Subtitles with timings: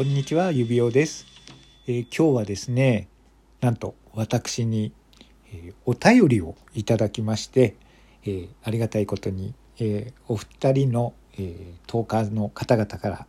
[0.00, 1.26] こんにちは、指輪です、
[1.86, 3.08] えー、今日はですね、
[3.60, 4.94] なんと私に、
[5.52, 7.76] えー、お便りをいただきまして、
[8.24, 13.26] えー、ありがたいことに、えお二人の、えトーカーの方々から、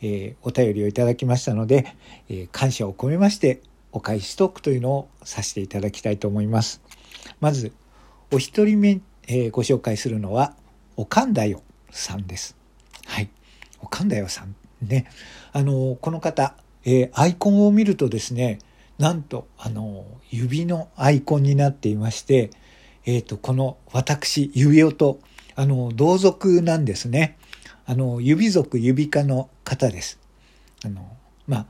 [0.00, 1.94] えお便りをいただきましたので、
[2.30, 3.60] え感謝を込めまして
[3.92, 6.80] お返しトークというのをさせていただきたいと思います。
[7.40, 7.70] まず、
[8.32, 10.56] お一人目、えご紹介するのは、
[10.96, 12.56] おかんだよさんです。
[13.04, 13.28] はい。
[13.82, 14.56] おかんだよさん
[14.88, 15.06] ね、
[15.52, 18.58] あのこの方、えー、アイコンを見るとですね
[18.98, 22.50] なんとあの指のアイコンになっていまして、
[23.06, 25.18] えーと、この私指輪と
[25.56, 27.38] あの同族なんですね。
[27.86, 30.18] あの指族指科の方です。
[30.84, 31.06] あの
[31.46, 31.66] まあ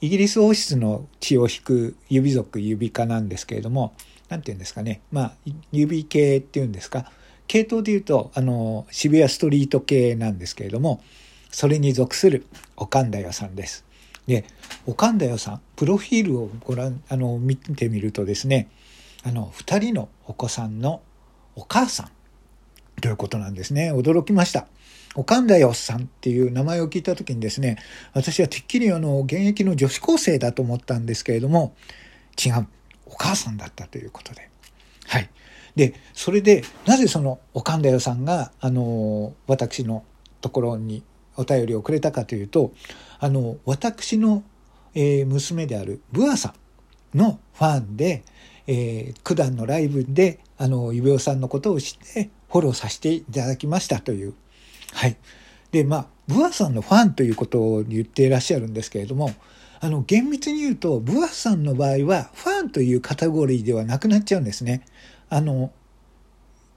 [0.00, 3.94] イギリス王室の血を引く指族指科なんですけれども
[4.28, 5.00] 何て言うんですかね。
[5.10, 5.32] まあ
[5.72, 7.10] 指系っていうんですか。
[7.48, 11.02] 系統で言うとあの渋谷ストリート系なんですけれども
[11.50, 12.46] それに属する
[12.76, 13.84] おかんだよさんです。
[14.26, 14.44] で、
[14.86, 18.68] おかんだよさん、プロフィールをご覧、あの、見てみるとですね、
[19.24, 21.00] あの、二人のお子さんの
[21.56, 22.10] お母さん
[23.00, 23.92] ということなんですね。
[23.92, 24.66] 驚きました。
[25.14, 27.78] おかんだよさんっていう名前を聞いた時にですね、
[28.12, 31.74] 私はてっきりあの、現役の女子高生だと思ったんですけれども、
[32.44, 32.66] 違う、
[33.06, 34.48] お母さんだったということで。
[35.06, 35.30] はい。
[35.74, 40.04] で、それで、なぜそのおかんだよさんが、あの、私の
[40.40, 41.02] ところに
[41.38, 42.72] お便りをくれたかというと
[43.18, 44.42] あの私の、
[44.94, 46.52] えー、娘であるブアさ
[47.14, 48.24] んのファンで、
[48.66, 54.34] えー、九段のライブであの指輪さんのことを知ってフォローさせていただきましたという。
[54.92, 55.16] はい、
[55.70, 59.32] でまあブアさんのファンということを言っていらっしゃるんですけれども
[59.80, 64.84] あの厳密に言うとブアさんの場合はファンというカテゴリーではなくなっちゃうんですね。
[65.30, 65.72] あの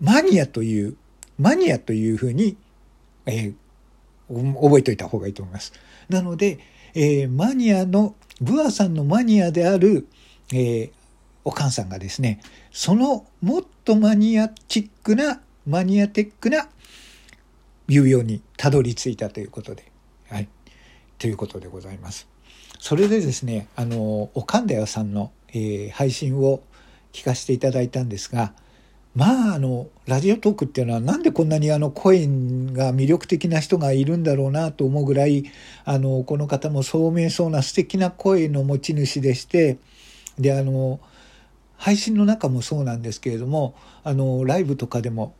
[0.00, 0.96] マニアという
[1.38, 2.56] マニアというふうに、
[3.26, 3.54] えー、
[4.30, 5.72] 覚えておいた方がいいと思います。
[6.08, 6.58] なので、
[6.94, 10.06] えー、マニアの、ブアさんのマニアである、
[10.52, 10.90] えー、
[11.44, 16.68] おかんさんがですね、そのもっとマニアチックな、マニアテックな
[17.88, 19.90] 指輪にたどり着いたということで、
[20.28, 20.48] はい。
[21.18, 22.28] ということでございます。
[22.78, 26.62] それでですね、あの、おかんだよさんの、えー、配信を
[27.12, 28.54] 聞かせていただいたんですが、
[29.14, 35.50] まああのラジオトークっていうのはなんでこんなにあの声が魅力的な人がいるんだろうなと思うぐらい
[35.84, 39.78] あのこの方も聡明そうな素敵な声の持ち主でして
[40.38, 41.00] であの
[41.76, 45.34] 配信の中もそうなんですけれどもあのライブとかでも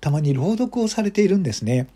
[0.00, 1.88] たまに朗読をされているんですね。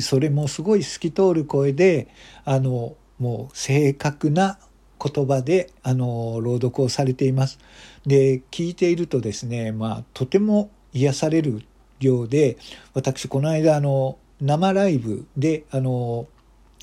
[0.00, 2.08] それもすごい透き通る声で
[2.44, 4.58] あのもう正確な
[5.02, 7.58] 言葉であの朗読をされています。
[8.06, 11.62] で聞いているとですね、まあ、とても癒される
[12.00, 12.56] ようで
[12.94, 16.26] 私この間あの生ライブであの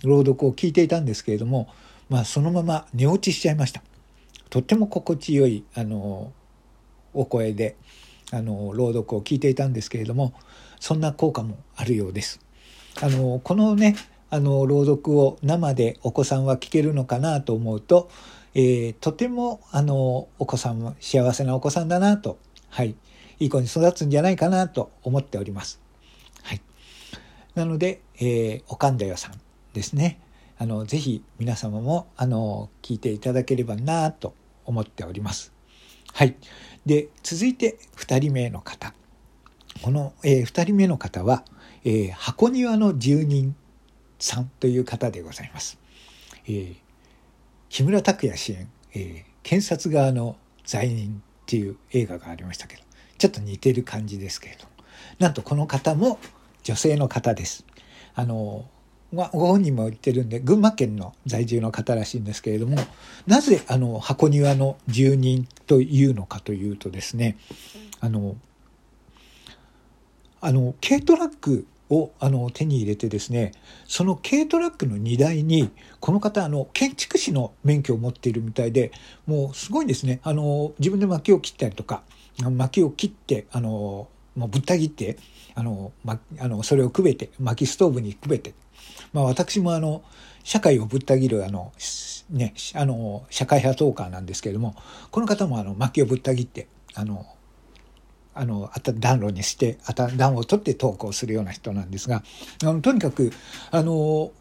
[0.03, 1.69] 朗読を聞いていたんですけれども、
[2.09, 3.83] まあ、そのまま寝落ちしちゃいました。
[4.49, 6.31] とっても心地よいあの
[7.13, 7.75] お声で
[8.31, 10.33] あの朗読を聞いていたんですけれども
[10.79, 12.39] そんな効果もあるようです。
[13.01, 13.95] あのこのね
[14.33, 18.09] あの朗読を生でお子さんは聞けるのかなと思うと、
[18.55, 22.39] えー、とてもあのお子さんも幸せなお子さんだなと、
[22.69, 22.95] はい、
[23.39, 25.79] いい子に育つんじゃないかなと思っております。
[26.41, 26.61] はい、
[27.53, 29.33] なので、えー、おかんだよさん
[29.73, 30.19] ですね。
[30.57, 34.33] あのぜひ皆様もあの聞いていただければなと
[34.65, 35.53] 思っております。
[36.11, 36.35] はい。
[36.87, 38.95] で、続いて2人目の方。
[39.83, 41.43] この、えー、2人目の方は、
[41.83, 43.55] えー、箱庭の住人
[44.19, 45.77] さんという方でございます。
[46.45, 46.75] えー、
[47.69, 52.83] 木村拓哉主演、えー、検察側の罪人っていう映画がありましたけど、
[53.17, 54.69] ちょっと似てる感じですけれども、
[55.19, 56.19] なんとこの方も
[56.63, 57.65] 女性の方です。
[58.15, 58.65] あの、
[59.11, 62.77] まあ、ご本人も言ってるんで、群馬県の在住の方らしいんですけれども、
[63.27, 67.37] なぜあの箱庭の住人というのかというとですね、
[67.99, 68.35] あの、
[70.41, 73.51] あの軽トラックをあの手に入れてですね
[73.85, 75.69] その軽トラックの荷台に
[75.99, 78.91] この方あの建築士の免許を持っているみたいで
[79.25, 80.19] もうすごいんですね。
[80.23, 82.03] あの自分で薪を切ったりとか
[82.41, 85.17] 薪を切ってあのもうぶった切って
[85.55, 88.53] あの、ま、あのそれをくべて薪ストーブにくべて、
[89.13, 90.03] まあ、私もあの
[90.43, 91.71] 社会をぶった切るあの、
[92.29, 94.75] ね、あの社会派トーカーなんですけれども
[95.11, 97.25] この方もあの薪をぶった切ってあの
[98.35, 99.77] あの暖炉にして
[100.17, 102.23] 暖を取って投稿するような人なんですが
[102.63, 103.31] あのとにかく
[103.71, 104.31] あの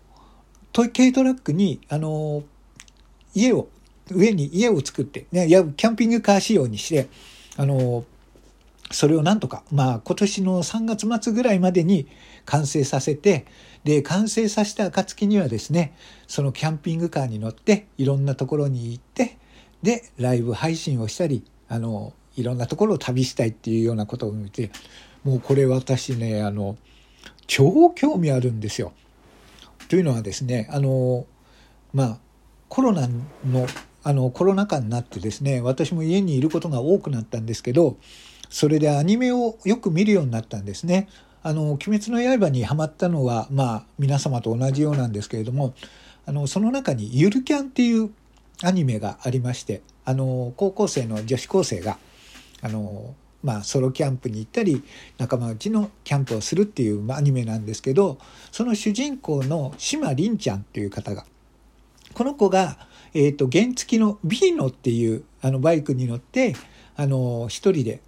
[0.73, 2.43] 軽トラックにあの
[3.35, 3.69] 家を
[4.11, 7.09] 上に家を作って、ね、キャンピングカー仕様にして
[7.57, 8.05] あの
[8.93, 12.07] それをなんとか、まあ今年の3月末ぐらいまでに
[12.45, 13.47] 完成させて、
[13.85, 15.95] で、完成させた暁にはですね、
[16.29, 19.39] そのキャンピングカーに乗っていろんなところに行って、
[19.83, 24.71] で、ライブ配信をしたり、あの、いろんなところを旅したいっていうようなことを見て、
[25.25, 26.77] もうこれ私ね、あの、
[27.47, 28.93] 超興味あるんですよ。
[29.89, 31.27] というのはですね、あの、
[31.93, 32.19] まあ、
[32.69, 33.09] コロナ
[33.47, 33.67] の、
[34.03, 37.97] あの、コロナ禍になってですね、私も家にいることが多くなったんですけど、
[38.49, 41.09] それでアニメをよく見るようになったんですね。
[41.43, 45.75] あの、鬼滅の刃にハマったのは、まあ、皆様と同じようなんですけれども、
[46.25, 48.11] あの、その中にゆるキャンっていう
[48.63, 51.99] アニメがありまして、あの、高校生の女子高生が、
[52.63, 54.83] あの、まあ、ソロキャンプに行ったり
[55.19, 58.19] 仲間内のキャンプをするっていうアニメなんですけど
[58.51, 61.27] その主人公の島凛ちゃんっていう方が
[62.15, 62.79] この子が、
[63.15, 66.55] えーと、原付のビーノっていうあのバイクに乗って
[66.97, 68.01] あの一人で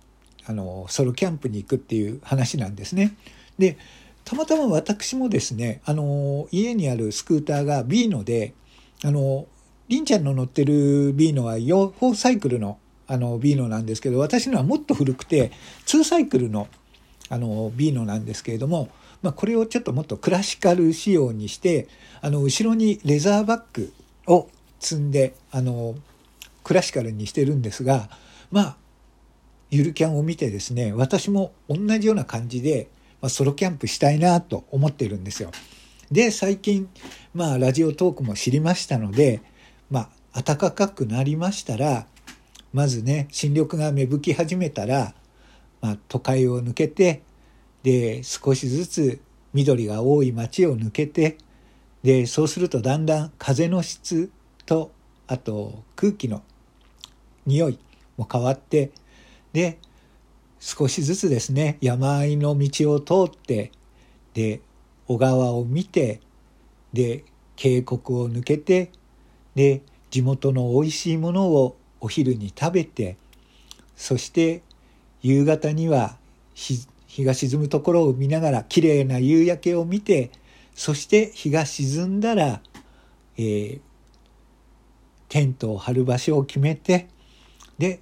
[0.46, 3.16] あのソロキャンプに行くっていう話なんですね。
[3.58, 3.78] で
[4.24, 8.54] たまたま私もですねあの家にあるスクーターがビーノで
[9.02, 9.46] あの
[9.88, 15.52] りんちゃんの乗ってるビーノは4サイクルのあのビーノなんですけど私のはもっと古くて
[15.86, 16.68] 2サイクルの
[17.30, 18.90] あのビーノなんですけれども、
[19.22, 21.88] まあ、これをちょっともっとクラシカル仕様にして
[22.20, 23.92] あの後ろにレザーバッグ
[24.26, 24.48] を
[24.78, 25.94] 積んであの
[26.62, 28.10] クラシカルにしてるんですが
[28.50, 28.76] まあ
[29.70, 32.88] ゆるキャンを見てですね私も同じような感じで、
[33.20, 35.50] まあ、ソロキャンプしたいなと思ってるんですよ。
[36.12, 36.88] で最近
[37.32, 39.40] まあラジオトークも知りましたので
[39.90, 42.06] まあ暖かくなりましたら
[42.74, 45.14] まずね新緑が芽吹き始めたら、
[45.80, 47.22] まあ、都会を抜けて
[47.84, 49.20] で少しずつ
[49.52, 51.38] 緑が多い町を抜けて
[52.02, 54.28] でそうするとだんだん風の質
[54.66, 54.90] と
[55.28, 56.42] あと空気の
[57.46, 57.78] 匂い
[58.16, 58.90] も変わって
[59.52, 59.78] で
[60.58, 63.70] 少しずつですね山あいの道を通って
[64.34, 64.60] で
[65.06, 66.20] 小川を見て
[66.92, 67.24] で
[67.54, 68.90] 渓谷を抜けて
[69.54, 73.16] で地元の美味しいものをお昼に食べて
[73.96, 74.62] そして
[75.22, 76.18] 夕方には
[76.54, 76.86] 日
[77.24, 80.30] が沈むところを見ながら綺麗な夕焼けを見て
[80.74, 82.60] そして日が沈んだら、
[83.38, 83.80] えー、
[85.30, 87.08] テントを張る場所を決めて
[87.78, 88.00] で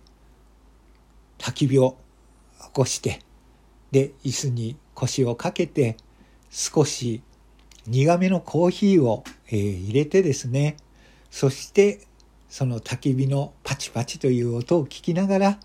[1.38, 1.96] 焚き火を
[2.60, 3.20] 起こして
[3.92, 5.96] で椅子に腰をかけて
[6.50, 7.22] 少し
[7.86, 10.76] 苦めのコーヒーを、えー、入れてですね
[11.30, 12.00] そして
[12.52, 15.58] その焚き火のパチパチという音を聞きながら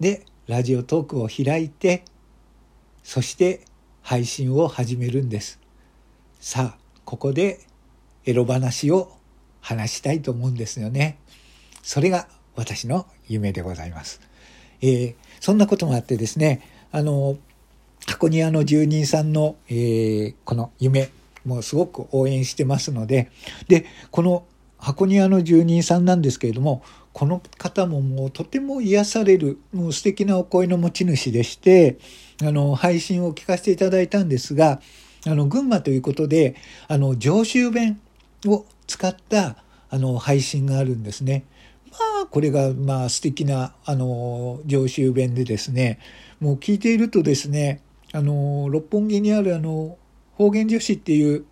[0.00, 2.04] でラジオトークを開いて
[3.04, 3.60] そして
[4.02, 5.60] 配信を始めるんです。
[6.40, 7.60] さあここで
[8.24, 9.12] エロ話を
[9.60, 11.18] 話したいと思うんですよね。
[11.84, 12.26] それが
[12.56, 14.20] 私の夢でございます。
[14.80, 17.38] えー、そんなこともあってですね、あの、
[18.08, 21.10] 箱庭の住人さんの、えー、この夢、
[21.44, 23.30] もすごく応援してますので、
[23.68, 24.44] で、この
[24.78, 26.82] 箱庭の住人さんなんですけれども、
[27.12, 31.98] この方ももうとても癒される、もう素敵なお声の持ち主でして、
[32.42, 34.80] あの、配信を聞かせていただいたんですが、
[35.26, 36.54] あの、群馬ということで、
[36.86, 38.00] あの、上州弁
[38.46, 39.56] を使った
[39.90, 41.44] あの配信があるんですね。
[41.90, 45.98] まあこれがまあ素敵なあの上州弁でですね
[46.38, 47.80] もう聞いているとですね
[48.12, 49.96] あの六本木にあるあの
[50.34, 51.46] 方言女子っていう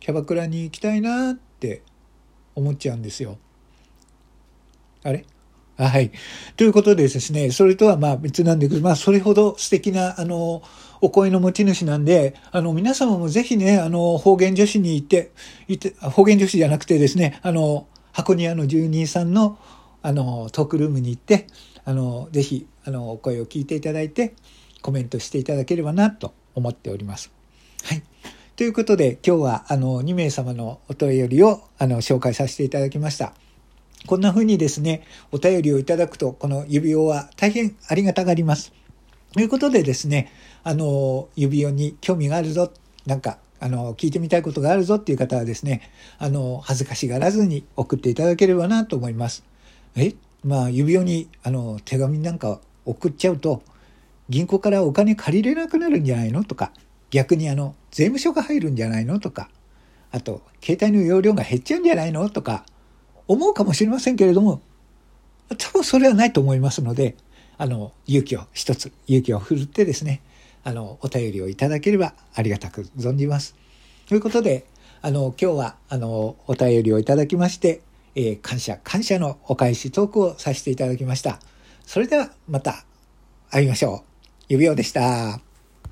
[0.00, 1.82] キャバクラに行きたいなって
[2.54, 3.38] 思っちゃうんですよ。
[5.02, 5.24] あれ？
[5.76, 6.12] はい。
[6.56, 10.62] ということでですね、それとはまあ別なんだけど、まあそれほど素敵な、あの、
[11.00, 15.32] お声の持ち主なんで、あの、皆様もぜひね、あの、方言女子に行って、
[15.68, 19.58] 行って、方言女子じゃなくてですね、あの、箱庭の住人さんの
[20.00, 21.46] あのトークルームに行って
[21.84, 24.34] あのぜひあのお声を聞いていただいて
[24.82, 27.32] コメントしていただければなと思っております。
[27.82, 28.02] はい
[28.56, 33.34] ということで今日はあの2名様のお便りをあの紹介させていただきました。
[34.06, 38.72] こんな風にですねお便りをいただくとこの指輪は大変ありがたがります。
[39.32, 40.30] ということでですね
[40.62, 42.70] あの指輪に興味があるぞ
[43.06, 49.42] なんかあの、聞いてみたいことがあるぞっていう方はですね、あの、恥ずかしがらずに送っていただければなと思います。
[49.96, 50.14] え？
[50.44, 53.62] まあ、指輪に、あの、手紙なんか送っちゃうと、
[54.28, 56.44] 銀行からお金借りれなくなるんじゃないの？
[56.44, 56.72] とか、
[57.14, 59.20] 逆にあの、税務署が入るんじゃないの？
[59.20, 59.48] とか、
[60.10, 62.28] あと、携帯の容量が減っちゃうんじゃないの？
[62.28, 62.66] とか、
[63.28, 64.60] 思うかもしれませんけれども、
[65.56, 67.14] 多分それはないと思いますので、
[67.56, 70.22] あの、勇気を一つ、勇気を振るってですね、
[70.64, 73.54] あの、お便りをいただければありがたく存じます。
[74.08, 74.66] ということで、
[75.00, 77.80] あの、今日は、あの、お便りをいただきまして、
[78.16, 81.38] えー、感謝、感謝のお返しトークをさせていただきました。
[81.86, 82.84] それではまた
[83.50, 84.44] 会いましょう。
[84.48, 85.43] 指輪でした。